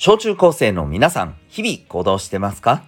[0.00, 2.84] 小中高生の皆さん、日々行動してますか？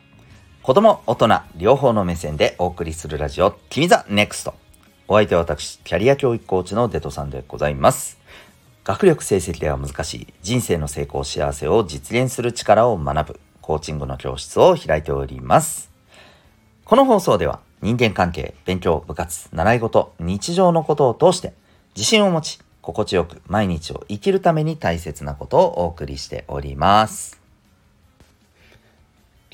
[0.63, 4.55] 子供、大人、両方の目線でお送りするラジオ、君 the Next。
[5.09, 8.17] お相手は私、キャリア教育コーチのデトさんでございます。
[8.85, 15.91] 学力成績では難しい人生の成功幸せを実現する力を学ぶコーチングの教室を開いております。
[16.85, 21.55] この放送では人間関係、勉強、部活、習い事、日常のことを通して
[21.97, 22.61] 自信を持ち、
[22.93, 27.41] 心地よく毎日を生きるために大切なことをお送りしております。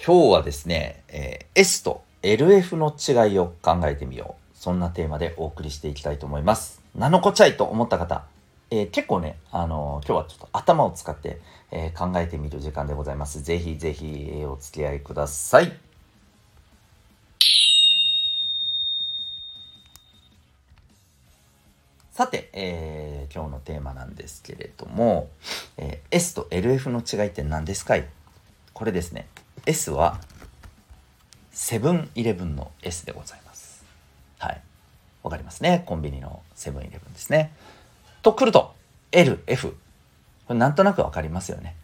[0.02, 4.58] 今日はですね、えー、S と LF の違いを考えてみよう。
[4.58, 6.80] そんなテーマでお送りしていきたいと思います。
[6.94, 8.24] なのこちゃいと思った方、
[8.70, 11.40] えー、結構ね、あのー、今日はちょっと頭を使って、
[11.70, 13.42] えー、考えてみる時間でございます。
[13.42, 15.85] ぜひぜひ、お付き合いください。
[22.16, 25.28] さて、えー、今日のテーマなんですけれども、
[25.76, 28.06] えー、S と LF の違いって何ですかい？
[28.72, 29.28] これですね。
[29.66, 30.18] S は
[31.50, 33.84] セブンイレブンの S でございます。
[34.38, 34.62] はい。
[35.24, 35.82] わかりますね。
[35.84, 37.52] コンビニのセブンイレブンですね。
[38.22, 38.74] とくると、
[39.12, 39.76] L、F。
[40.46, 41.76] これなんとなくわかりますよね。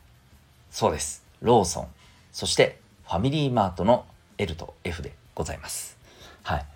[0.71, 1.23] そうです。
[1.43, 1.89] ローソン。
[2.33, 4.07] そしてファミリーマートの
[4.39, 5.99] L と F でございます。
[6.43, 6.67] はい。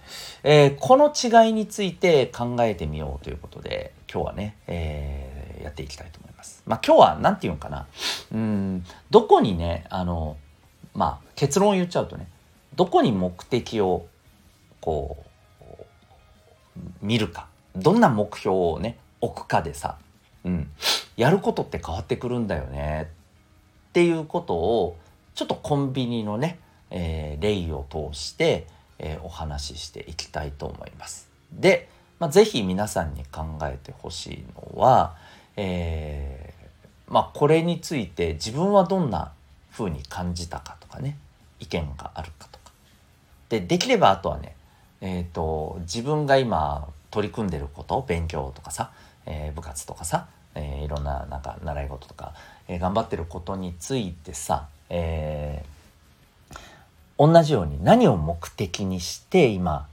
[0.44, 6.62] えー、この違いについて考えてみようということで、今日はね、えー、やっていきたいと思います。
[6.66, 7.86] まあ今日は何て言うんかな。
[8.32, 10.36] うん、どこにね、あの、
[10.94, 12.28] まあ結論を言っちゃうとね、
[12.76, 14.06] どこに目的を
[14.80, 15.26] こう、
[17.02, 17.48] 見るか。
[17.74, 19.98] どんな目標をね、置くかでさ、
[20.44, 20.70] うん、
[21.16, 23.10] やることって変わってくるんだよね。
[23.88, 24.96] っていうことを、
[25.34, 26.58] ちょっとコンビニのね、
[26.90, 28.66] えー、例を通して、
[28.98, 31.28] えー、お話ししていきたいと思います。
[31.52, 34.44] で、まあ、ぜひ皆さんに考えてほしい
[34.76, 35.16] のは、
[35.56, 39.32] えー、まあ、これについて自分はどんな
[39.72, 41.18] 風に感じたかとかね
[41.60, 42.72] 意見があるかとか
[43.48, 44.56] でできればあとはね、
[45.00, 48.90] えーと、自分が今取り組んでること勉強とかさ、
[49.26, 52.32] えー、部活とかさ、えー、いろんななんか習い事とか、
[52.68, 55.75] え、頑張ってることについてさ、えー
[57.18, 59.86] 同じように何を目的にして今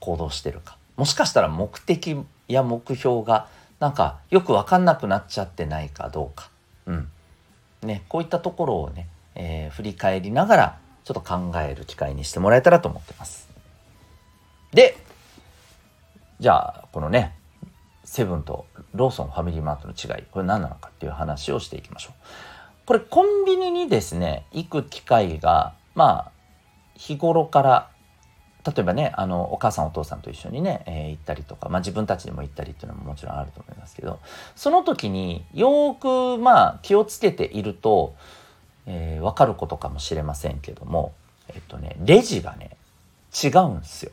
[0.00, 2.16] 行動してるかもしかしたら目的
[2.48, 6.50] や目標がなんかよく分かんなくなっちゃってないかどうか、
[6.86, 7.08] うん
[7.82, 13.48] ね、こういったところをね、えー、振り返りながらちょっと考える機会にしてもらえたらと思ってます。
[14.72, 14.96] で
[16.40, 17.34] じゃあこのね
[18.04, 22.14] セブンとローソンファミリーマートの違いこれ何なのかっていう話をしていきましょう。
[22.86, 26.35] これコンビニにですね行く機会がまあ
[26.96, 27.90] 日頃から
[28.66, 34.18] 例えばねあのお母さんお父さんと一緒にね、えー、行ったりとか、まあ、自分たちでも行ったりっていうのももちろんあると思いますけど
[34.56, 38.16] その時によくまあ気をつけていると、
[38.86, 41.12] えー、分かることかもしれませんけども
[41.48, 42.76] えっとねレジがね
[43.32, 44.12] 違うんですよ。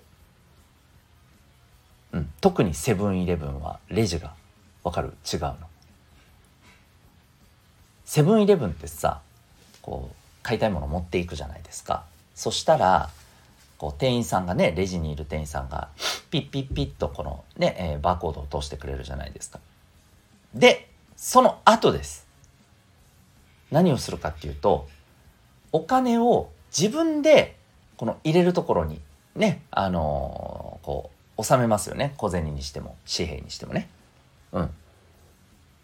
[2.11, 4.33] うん、特にセブンイレブンはレジが
[4.83, 5.57] 分かる違うの。
[8.05, 9.21] セブンイレブンってさ
[9.81, 12.03] こう買いたいもの持っていくじゃないですか。
[12.35, 13.09] そしたら
[13.77, 15.89] こう店員さんがねレジにいる店員さんが
[16.31, 19.59] ピッピッピッとこのね、えー、バーコードを通してくれるじゃないですか。
[20.53, 22.25] でその後です
[23.71, 24.88] 何をするかっていうと
[25.71, 27.55] お金を自分で
[27.97, 29.01] この入れるところに
[29.35, 33.89] ねあのー、こう収めますよね小銭にしても紙幣にしてもね。
[34.51, 34.69] うん。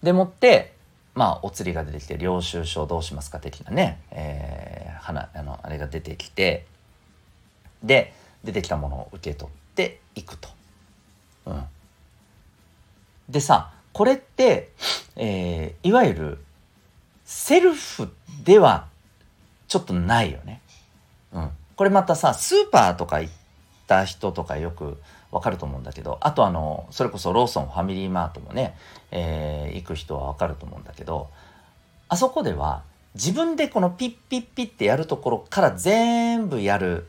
[0.04, 0.74] でもって
[1.16, 4.79] まあお釣りが出てきて領収書どうしますか的なね、えー、
[5.10, 6.66] 花あのあれが出てきて
[7.84, 10.50] で出てきたものを受け取っていくと。
[11.46, 11.64] うん、
[13.30, 14.72] でさこれって、
[15.16, 16.38] えー、いわゆる
[17.26, 18.10] セルフ
[18.44, 18.88] では
[19.68, 20.62] ちょっとないよね。
[21.34, 23.34] うん、これまたさスーパーとか行っ
[23.88, 28.76] た人とかよくわかると思うんだけどあとあのそれこそローソンファミリーマートもね、
[29.12, 31.30] えー、行く人はわかると思うんだけど
[32.08, 32.84] あそこでは
[33.20, 37.06] 自分でこのピッピッピッってやるところから全部やる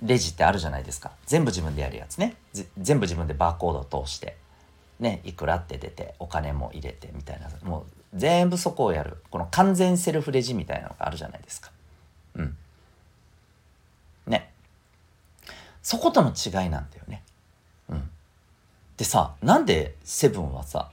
[0.00, 1.10] レジってあるじゃないですか。
[1.26, 2.36] 全部自分でやるやつね。
[2.78, 4.36] 全部自分でバーコードを通して。
[5.00, 7.48] ねいくらって出てお金も入れてみたいな。
[7.68, 7.84] もう
[8.14, 9.16] 全部そこをやる。
[9.30, 11.72] この完全セルフレジみたいなのがあるじゃないですか。
[12.36, 12.56] うん。
[14.28, 14.52] ね。
[15.82, 17.24] そことの違いなんだよね。
[17.88, 18.08] うん。
[18.96, 20.92] でさなんでセブンはさ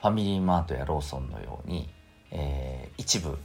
[0.00, 1.90] ファミリーマートやローソンのように、
[2.30, 3.38] えー、一部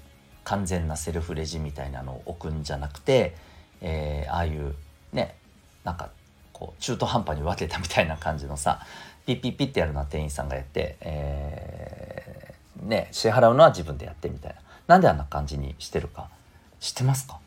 [0.44, 3.36] 完全なセルフレジみたいなのを置くんじゃなくて、
[3.82, 4.76] えー、ああいう
[5.12, 5.36] ね
[5.84, 6.10] なんか
[6.52, 8.82] こう中途半端に分けたみたいな感じのさ
[9.26, 14.62] ピッピッピッってやるのは店員さんがやって、えー、ね支払うのは自分でやってみたいな。
[14.86, 16.28] なんであんな感じにしてるか。
[16.82, 17.40] 知ってますか？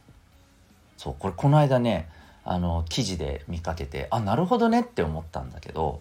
[0.97, 2.09] そうこれこの間ね
[2.43, 6.01] あの記事で見かけてあなるほどねって思ったんだけど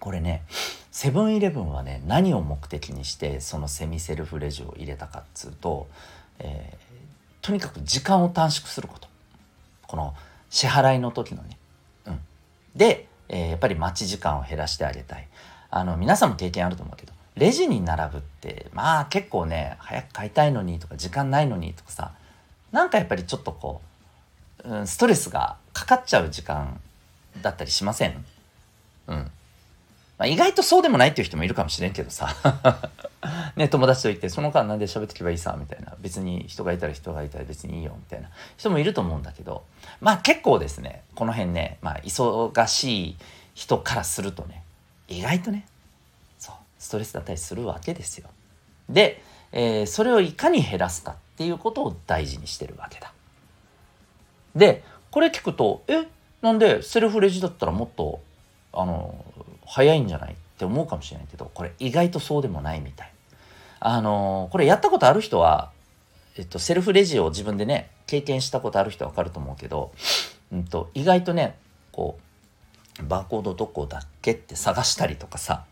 [0.00, 0.42] これね
[0.90, 5.86] セブンイレブンはね何を目的にしてそのセミセルフレジを入れたかっつうと、
[6.40, 9.06] えー、とにかく時間を短縮すること
[9.86, 10.14] この
[10.48, 11.56] 支払いの時のね。
[12.06, 12.20] うん、
[12.74, 15.28] で、えー、やっぱり待ち時間を減らしてあげたい。
[15.70, 22.12] あの皆さんも経験あると思うけどレジに並ぶってまあ結構ね早く買いたいのにとか時間ないのにとかさ
[22.72, 23.80] なんかやっぱりちょっとこ
[24.64, 26.80] う、うん、ストレスがかかっちゃう時間
[27.42, 28.24] だったりしません？
[29.06, 29.30] うん。
[30.20, 32.36] まあ、意外とそうでもないっていう人もいるかもしれんけどさ
[33.56, 35.94] ね、友達といて、その間なんで喋ってけばいいさ、みたいな。
[35.98, 38.28] 別に人がいたら人がいたら別にいいよ、みたいな
[38.58, 39.64] 人もいると思うんだけど、
[40.00, 43.16] まあ結構ですね、この辺ね、まあ忙しい
[43.54, 44.62] 人からするとね、
[45.08, 45.66] 意外とね、
[46.38, 48.28] そう、ストレスだったりするわけですよ。
[48.88, 53.12] で、えー、それをいかに減らすかっていうことを大事にしてるわけだ。
[54.54, 56.06] で、これ聞くと、え、
[56.42, 58.20] なんでセルフレジだったらもっと、
[58.72, 59.24] あの、
[59.70, 63.12] 早いんじゃないって思うかもしれないけど、これ意外とそうでもないみたい。
[63.78, 65.70] あのこれやったことある人は、
[66.36, 69.92] えっと、セルフレジを自分でね、経験したことある人はわかると思うけど、
[70.52, 71.56] うんと、意外とね、
[71.92, 72.18] こ
[73.00, 75.64] う、バーコードどこだっけって探したりとかさ、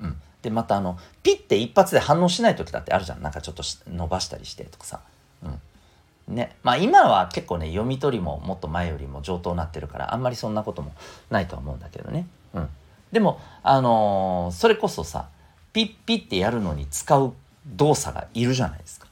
[0.00, 0.16] うん。
[0.40, 3.22] で、またあの、ピッて一発で反応しない時だってあるじゃん。
[3.22, 5.00] なんかちょっと伸ばしたりしてとかさ。
[5.44, 6.34] うん。
[6.34, 6.56] ね。
[6.62, 10.92] まあ今は結構ね、読み取りももっと前よりも上等になってるから、あんまりそんなことも
[11.30, 12.26] ないとは思うんだけどね。
[12.54, 12.68] うん。
[13.12, 15.28] でも、あのー、それこそさ、
[15.72, 17.34] ピッピッってやるのに使う
[17.66, 19.06] 動作がいるじゃないですか。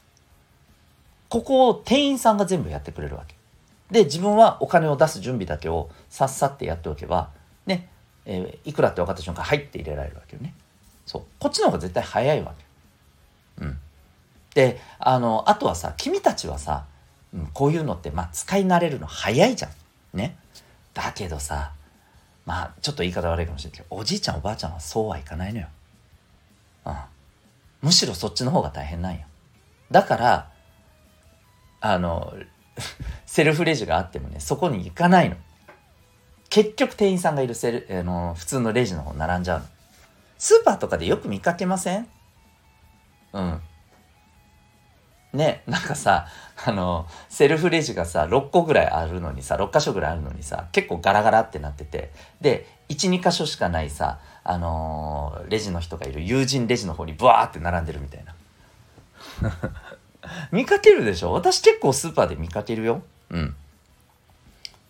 [1.29, 3.35] ここを店員さんが全部やってくれるわけ。
[3.91, 7.29] で、自分はお金を出す準備だけをさっさってやっておけば、
[7.65, 7.89] ね、
[8.25, 10.53] えー、いくらって分かった瞬間、入って入れられるわけよね。
[11.05, 11.21] そう。
[11.39, 13.65] こっちの方が絶対早いわけ。
[13.65, 13.79] うん。
[14.55, 16.85] で、あの、あとはさ、君たちはさ、
[17.33, 20.17] うん、こういうのって、まあ、使い慣れるの早いじゃん。
[20.17, 20.37] ね。
[20.93, 21.71] だけどさ、
[22.51, 25.67] まあ、ちょっと言い方悪いかもしれないけど、おじいちゃんおばあちゃんはそうはいかないのよ。
[26.85, 26.95] うん。
[27.81, 29.21] むしろそっちの方が大変なんよ。
[29.89, 30.51] だから、
[31.79, 32.33] あの、
[33.25, 35.37] セルフレジがあってもね、そこに行かないの。
[36.49, 39.65] 結局店員さんがいるセル、あの、普通のレジの方並んじゃうの。
[40.37, 42.09] スーパーとかでよく見かけません？
[43.31, 43.61] うん。
[45.33, 46.27] ね、なんかさ、
[46.65, 52.11] あの、セルフレジがさ、6個ぐらいあるのにさ、6箇所ぐらいあるのにさ、結構ガラガラってなってて、
[52.41, 58.35] で、1、2箇所しかないさ、あのー、レジの人がいる友人レジの方にブワーって並んでるみたいな。
[60.51, 61.31] 見かけるでしょ？
[61.31, 63.01] 私結構スーパーで見かけるよ。
[63.29, 63.55] うん。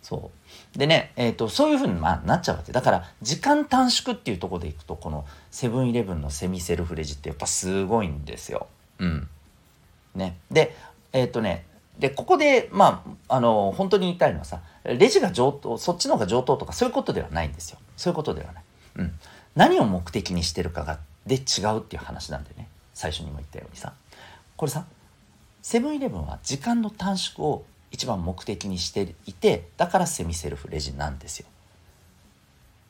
[0.02, 0.32] そ
[0.76, 0.78] う。
[0.78, 2.72] でね、えっ、ー、と、そういうふうに、まあ、なっちゃうわけ。
[2.72, 8.68] だから、時間短縮っていうところでいくと、このセブンイレブンのセミセルフレジってやっぱすごいんですよ。
[9.00, 9.30] うん。
[10.16, 10.38] ね。
[10.50, 10.76] で、
[11.14, 11.66] えっ、とね、
[12.00, 17.78] で、ここで、まあ、あの、本当に言いたいのはさ、レジが上等、そっちの方が上等とかそういうことではないんですよ。
[17.98, 18.64] そういうことではない。
[18.98, 19.20] うん。
[19.56, 22.68] 何を目的にしてるかが、で違うっていう話なんでね。
[22.94, 23.94] 最初にも言ったようにさ。
[24.58, 24.86] これさ、
[25.62, 31.48] セブンイレブンは時間の短縮を一番目的にしていて、だからセミセルフレジなんですよ。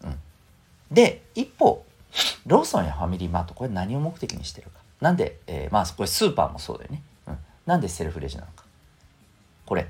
[0.06, 0.15] うん。
[0.89, 1.83] で、一方、
[2.45, 4.80] ローソンやファミリーマート、これ何を目的にしてるか。
[5.01, 7.01] なんで、えー、まあ、これスーパーもそうだよね。
[7.65, 8.65] なんでセルフレジなのか。
[9.65, 9.87] これ、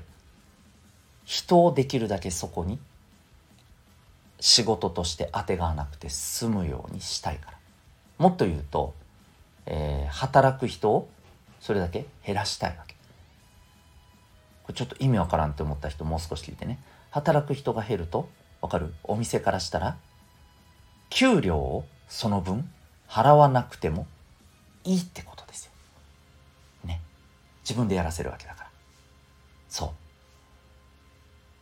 [1.24, 2.78] 人をできるだけそこに
[4.40, 7.58] 仕事として当てがなくて済むようにしたいから。
[8.18, 8.94] もっと言うと、
[9.66, 11.08] えー、働く人を
[11.60, 12.94] それだけ減らしたいわけ。
[14.64, 16.78] これちょっと意味わからんって思った人もう少し聞いてね。
[17.10, 18.28] 働く人が減ると、
[18.60, 18.94] わかる？
[19.04, 19.96] お店からしたら、
[21.10, 22.70] 給料をその分
[23.08, 24.06] 払わなくても
[24.84, 25.71] いいってことですよ。
[27.72, 28.70] 自分でやらせるわけだから。
[29.70, 29.90] そう。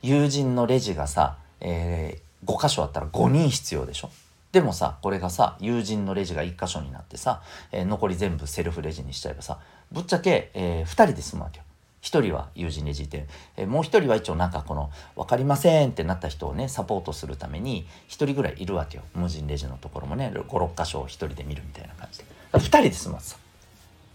[0.03, 4.11] 友人のレジがさ、えー、5箇所あったら5人必要でしょ？
[4.51, 9.61] でもさ、これがさ、友人のレジが1箇所になってさ、えー、残り全部セルフレジにしちゃえばさ、
[9.93, 11.65] ぶっちゃけ、えー、2人で済むわけよ。
[12.03, 19.05] 1人は友人レジで、えー、もう1人は一応なんかこの、分かりませんってなった人をね、サポートするために、1人ぐらいいるわけよ。
[19.15, 22.25] 無人レジのところもね、5、6箇所を1人で見るみたいな感じで。
[22.55, 23.39] 2人で済ます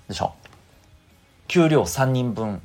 [0.09, 0.33] でしょ？
[1.47, 2.61] 給料3人分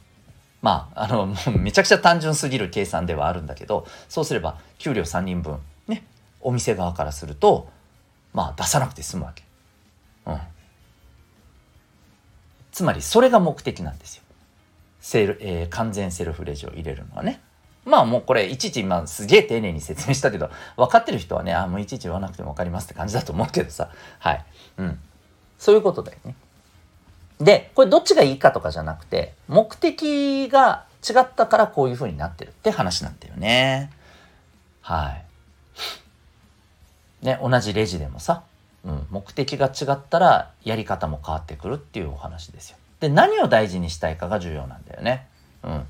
[0.63, 5.59] まあ、あの、もうめちゃくちゃ単純すぎる計算ではあるんだけど、そうすれば、給料3人分、
[5.89, 6.05] ね、
[6.41, 7.69] お店側からすると、
[8.35, 9.43] まあ、出さなくて済むわけ。
[10.27, 10.39] うん。
[12.73, 14.23] つまり、それが目的なんですよ。
[15.01, 17.41] セル、えー、完全セルフレジを入れるのはね。
[17.87, 23.91] まあもうこれいちいち今すげえ丁寧に説明したけど、分かってる人はね、あ、もういちいち言わなくても分かりますって感じだと思うけどさ。
[24.19, 24.45] はい。
[24.77, 24.99] うん。
[25.59, 26.35] そういうことだよね。
[27.41, 33.91] で、これどっちがいいかとかじゃなくて、目的が違ったからこういう風になってるって話なんだよね。
[34.83, 35.17] は
[37.23, 37.25] い。
[37.25, 38.43] ね、同じレジでもさ、
[38.85, 42.77] うん、目的が違ったらやり方も変わってくるっていうお話ですよ。
[43.01, 45.27] で、何を大事にしたいかが重要なんだよね。
[45.63, 45.87] うん。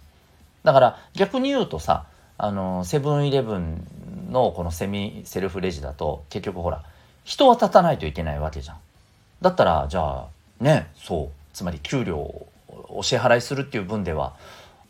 [0.63, 2.07] だから逆に言うとさ、
[2.39, 3.87] あの、セブンイレブン
[4.31, 6.85] のこのセミセルフレジだと結局ほら、
[7.25, 8.77] 人は立たないといけないわけじゃん。
[9.43, 10.27] だったら、じゃあ、
[10.61, 11.40] ね、そう。
[11.53, 12.49] つまり給料を
[12.89, 14.35] お支払いするっていう分では、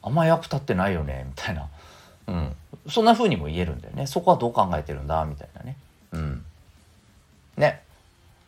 [0.03, 1.69] あんま役立ってないよね、みたいな。
[2.27, 2.57] うん。
[2.89, 4.07] そんな風にも言えるんだよね。
[4.07, 5.77] そこはどう考えてるんだ、みたいなね。
[6.13, 6.45] うん。
[7.57, 7.83] ね。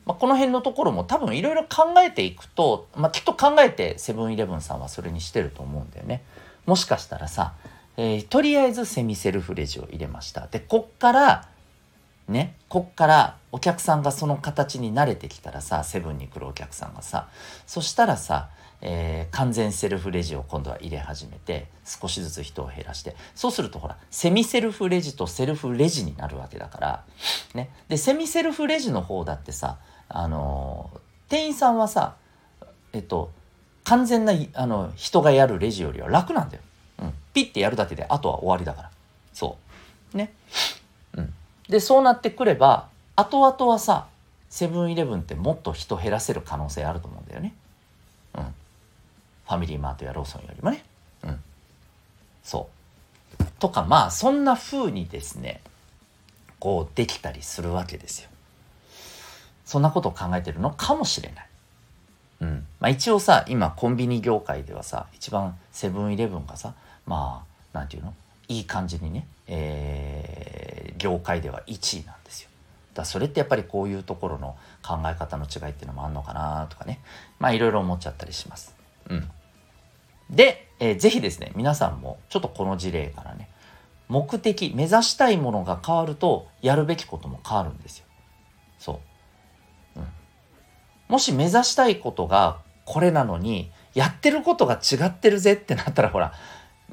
[0.04, 6.22] まあ、この辺のところも多分いろいろ考えていくと、まあ、きっと考えてセブンイレブンさんはそれにしてると思うんだよね。
[6.66, 7.54] もしかしたらさ、
[7.96, 10.46] えー、とりあえずセミセルフレジを入れました。
[10.48, 11.48] で、こっから、
[12.28, 17.28] ね、こっからお客さんがその形に慣れてきたらさ、セブンに来るお客さんがさ、
[17.66, 18.48] そしたらさ、
[18.80, 27.04] えー、完全セルフレジを今度は入れ始めて少しずつ人を減らしてそうするとほらセミセルフレジとセルフレジになるわけだから
[27.52, 27.68] ね。
[27.88, 29.76] でセミセルフレジの方だってさ
[30.08, 30.98] あのー、
[31.28, 32.14] 店員さんはさ
[32.94, 33.30] えっと
[33.84, 36.62] 完全なあの人がやるレジよりは楽なんだよ、
[37.02, 38.90] うん、ピッてやるだけであとは終わりだから。
[39.34, 39.58] そ
[40.14, 40.16] う。
[40.16, 40.32] ね。
[40.71, 40.71] うん
[41.72, 44.06] でそうなってくれば後々はさ
[44.48, 47.54] セブンイレブンってもっと人減らせる可能性あると思うんだよね
[48.36, 48.54] うん
[49.44, 50.84] ファミリーマートやローソンよりもね。
[51.24, 51.38] うん。
[52.42, 52.68] そ
[53.40, 53.44] う。
[53.58, 55.60] とか、まあ、そんな風にですね、
[56.58, 58.30] こう、できたりするわけですよ。
[59.66, 61.46] そんなことを考えてるのかもしれない。
[62.42, 62.66] うん。
[62.80, 66.74] まあ、一応さ、今、コンビニ業界ではさ、一番セブンイレブンがさ、
[67.04, 68.14] まあ、なんていうの？
[68.48, 70.61] いい感じにね、えー、
[71.02, 72.48] 業界では1位なんですよ。
[72.94, 77.00] だそれってやっぱりこういうところの考え方の違いっていうのもあんのかなとかね。
[77.38, 78.76] まあいろいろ思っちゃったりします。
[79.08, 79.30] うん。
[80.30, 83.48] で、えー、ぜひですね、皆さんもちょっとこの事例からね、
[84.08, 88.06] 目的、目指したいものが変わると、やるべきことも変わるんですよ。
[88.78, 89.00] そ
[89.96, 90.00] う。
[90.00, 90.06] うん。
[91.08, 96.32] もし目指したいことがこれなのに、やってることが違ってるぜってなったら、ほら、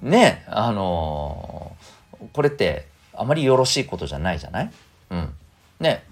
[0.02, 2.88] ね、あのー、これって
[3.20, 4.72] あまりよろしいことじゃないじゃない？
[5.12, 5.34] うん。
[5.80, 6.04] ね、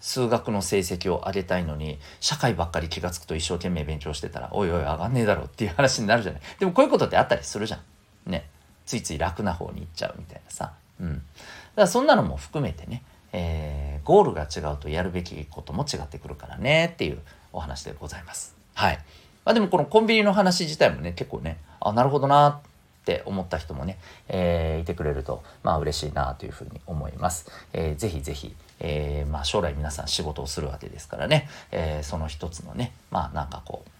[0.00, 6.40] 数学の成績を上げたいのに、社会ばっかり気が付くと一生懸命勉強してたら、おいおい上がんねえだろっていう話になるじゃない？
[6.58, 8.30] でもこういうことってあったりするじゃん。
[8.30, 8.48] ね。
[8.86, 10.72] ついつい楽な方に行っちゃうみたいなさ。
[11.00, 11.14] うん。
[11.14, 11.22] だか
[11.76, 13.02] らそんなのも含めてね、
[13.32, 17.20] えー、ゴールが違うとやるべきことも違ってくるからねっていう
[17.52, 18.56] お話でございます。
[18.74, 18.98] はい。
[19.44, 22.60] まあでもこのコンビニの話自体もね、結構ね、あ、なるほどな
[23.00, 27.50] って思った人もね、えー、いてくれると、まあ嬉しいなというふうに思います。
[27.72, 33.90] えー、ぜひぜひ、えー、まあ将来皆さん仕事をするわけですからね、えー、その一つのね、まあなんかこう、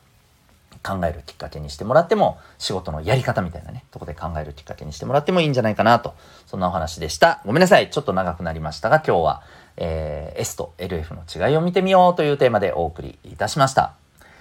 [0.83, 6.15] 考えるきっかけにしてもらっても、仕事のやり方みたいなね、とこで考えるきっかけにしてもらってもいいんじゃないかなと、
[6.47, 7.43] そんなお話でした。
[7.45, 7.91] ごめんなさい。
[7.91, 9.43] ちょっと長くなりましたが、今日は、
[9.77, 13.95] えー、S と LF の違いを見てみようというテーマでお送りいたしました。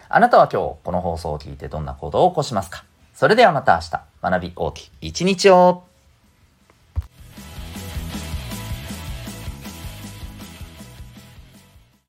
[0.08, 2.89] あなたは今日この放送を聞いてどんな行動を起こしますか？
[3.20, 5.89] それではまた明日、学び大きい一日を。